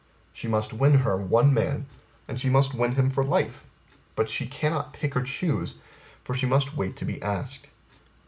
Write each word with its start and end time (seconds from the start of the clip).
She 0.33 0.47
must 0.47 0.73
win 0.73 0.95
her 0.95 1.15
one 1.15 1.53
man, 1.53 1.85
and 2.27 2.41
she 2.41 2.49
must 2.49 2.73
win 2.73 2.95
him 2.95 3.11
for 3.11 3.23
life; 3.23 3.63
but 4.15 4.29
she 4.29 4.47
cannot 4.47 4.93
pick 4.93 5.15
or 5.15 5.21
choose, 5.21 5.75
for 6.23 6.33
she 6.33 6.47
must 6.47 6.75
wait 6.75 6.95
to 6.95 7.05
be 7.05 7.21
asked. 7.21 7.69